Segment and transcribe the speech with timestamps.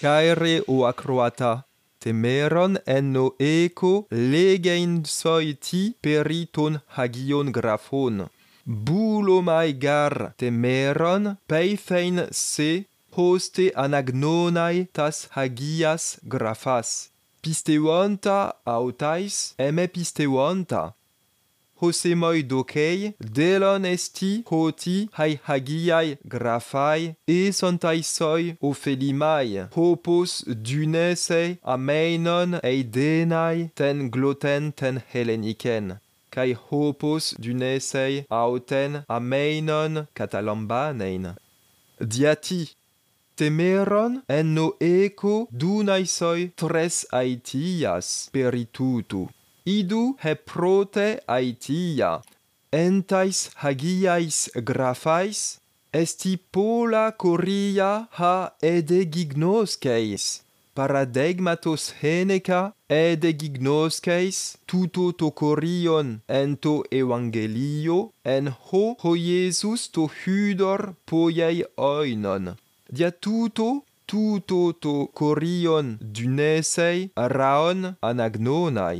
[0.00, 1.52] caere o acroata
[2.02, 3.92] temeron enno eco
[4.32, 8.16] legein soiti periton hagion graphon.
[8.86, 12.70] Bulomai gar temeron peifein se
[13.16, 17.10] hoste anagnonai tas hagias graphas.
[17.42, 20.82] Pisteuanta autais eme pisteuanta
[21.80, 31.42] hosemoi dokei, delon esti hoti hai hagiai grafai, e sontaisoi ofelimai, hopos dunese
[31.74, 35.96] ameinon eidenai ten gloten ten heleniken.
[36.30, 41.34] Kai hopos dunese auten ameinon catalambanein.
[42.00, 42.62] Diati,
[43.40, 49.28] temeron en no eco dunaisoi tres aetias peritutu
[49.66, 52.20] idu heprote aitia,
[52.72, 55.60] entais hagiais graphais
[55.92, 60.42] esti pola coria ha edegignosceis,
[60.74, 70.94] paradigmatos heneca edegignosceis tuto to corion en to evangelio en ho ho Iesus to hudor
[71.06, 72.54] poiei oinon.
[72.88, 78.98] Dia tuto tuto to corion dunesei raon anagnonai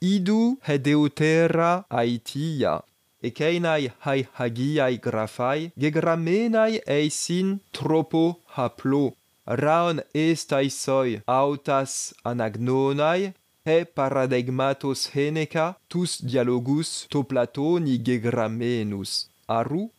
[0.00, 2.80] idu hedeutera aitia,
[3.22, 9.12] ekeinai hai hagiai graphai, gegramenai eisin tropo haplo,
[9.46, 13.34] raon estaisoi autas anagnonai,
[13.66, 19.28] he paradigmatos heneca tus dialogus to platoni gegramenus.
[19.48, 19.90] Aru,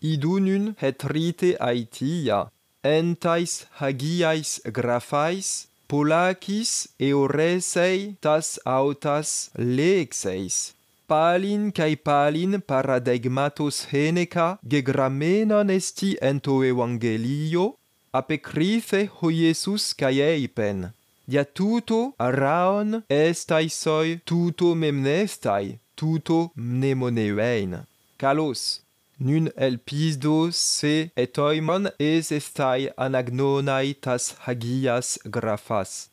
[0.00, 2.46] idunun hetrite aitia,
[2.84, 10.74] entais hagiais graphais, Polakis euresei tas autas lexeis.
[11.06, 17.76] Palin kai palin paradigmatos Heneca gegramenon esti ento evangelio,
[18.12, 20.90] apecrife ho Iesus kai eipen.
[21.28, 27.86] Dia tuto araon estai soi tuto memnestai, tuto mnemoneuein.
[28.18, 28.82] Kalos,
[29.18, 36.10] Nun elpizdu se etoimon es estai anagnonai tas hagias graphas.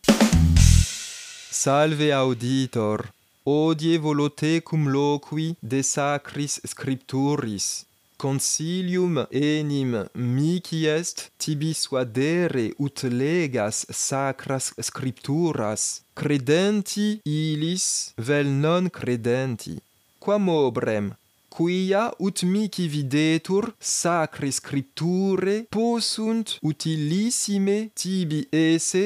[1.52, 3.12] Salve auditor,
[3.46, 7.86] odie volote cum loqui de sacris scripturis.
[8.16, 19.76] Consilium enim mici est tibi suadere ut legas sacras scripturas, credenti ilis vel non credenti.
[20.20, 21.12] Quam obrem
[21.54, 29.04] quia ut mihi videtur sacri scripture possunt utilissime tibi esse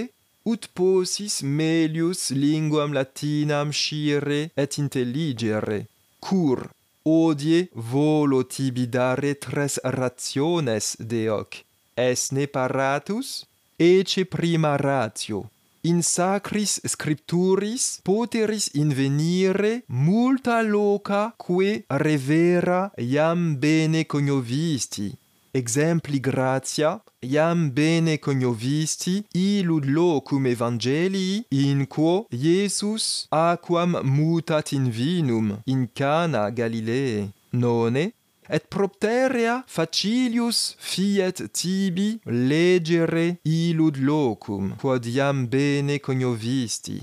[0.51, 5.79] ut possis melius linguam latinam scire et intelligere.
[6.25, 6.59] Cur
[7.03, 11.51] odie volo tibi dare tres rationes de hoc
[11.97, 13.43] esne paratus?
[13.77, 15.49] Ece prima ratio
[15.89, 25.07] in sacris scripturis poteris invenire multa loca que revera iam bene cognovisti
[25.59, 35.47] exempli gratia iam bene cognovisti illud locum evangelii in quo Iesus aquam mutat in vinum
[35.73, 38.03] in Cana Galileae none
[38.49, 46.99] et propterea facilius fiet tibi legere illud locum, quod iam bene cognovisti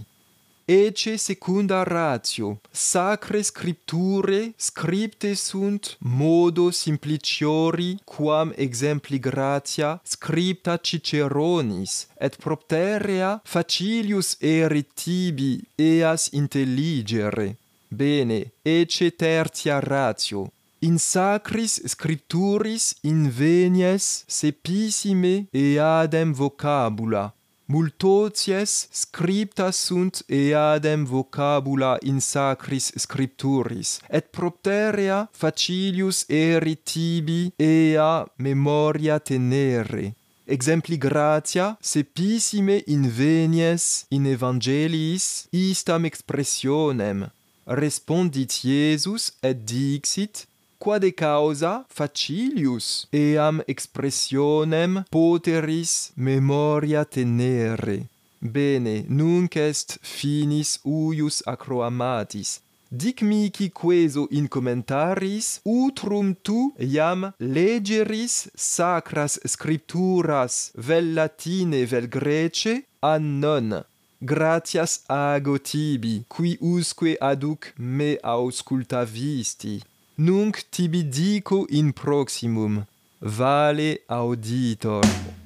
[0.66, 12.38] Ece secunda ratio, sacre scripture scripte sunt modo simpliciori quam exempli gratia scripta Ciceronis, et
[12.38, 17.58] propterea facilius erit tibi eas intelligere.
[17.88, 20.50] Bene, ece tertia ratio,
[20.84, 27.32] in sacris scripturis invenies sepissime eadem vocabula.
[27.66, 39.18] Multoties scripta sunt eadem vocabula in sacris scripturis et propterea facilius erit tibi ea memoria
[39.18, 40.12] tenere.
[40.44, 47.30] Exempli gratia sepissime invenies in evangeliis istam expressionem.
[47.64, 50.44] Respondit Iesus et dixit
[50.78, 58.08] quade causa facilius eam expressionem poteris memoria tenere.
[58.40, 62.60] Bene, nunc est finis uius acroamatis,
[62.90, 72.74] dic mihi queso in commentaris utrum tu iam legeris sacras scripturas vel latine vel grece
[73.00, 73.82] annon
[74.20, 79.82] gratias ago tibi qui usque aduc me auscultavisti
[80.16, 82.84] nunc tibi dico in proximum,
[83.18, 85.43] vale auditor.